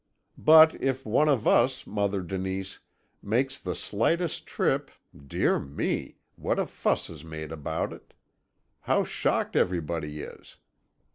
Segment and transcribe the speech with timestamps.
[0.39, 2.79] But if one of us, Mother Denise,
[3.21, 4.89] makes the slightest trip,
[5.27, 6.15] dear me!
[6.37, 8.15] what a fuss is made about it
[8.79, 10.57] how shocked everybody is!